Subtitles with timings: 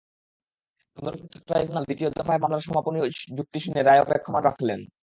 [0.97, 2.97] পুনর্গঠিত tribunal দ্বিতীয় দফায় মামলার সমাপনী
[3.37, 4.79] যুক্তি শুনে রায় অপেক্ষমাণ রাখলেন।